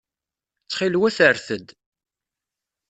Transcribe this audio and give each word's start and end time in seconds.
Ttxil-wet 0.63 1.17
rret-d. 1.29 1.67